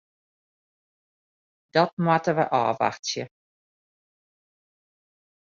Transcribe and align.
Dat 1.75 1.91
moatte 2.05 2.31
we 2.37 2.45
ôfwachtsje. 2.59 3.23